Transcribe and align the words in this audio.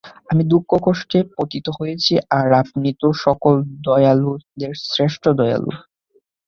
আমি 0.31 0.43
দুঃখে-কষ্টে 0.43 1.19
পতিত 1.35 1.65
হয়েছি, 1.79 2.13
আর 2.37 2.47
আপনি 2.53 2.89
তো 3.01 3.07
সকল 3.25 3.53
দয়ালুদের 3.85 4.73
শ্রেষ্ঠ 4.85 5.23
দয়ালু। 5.39 5.71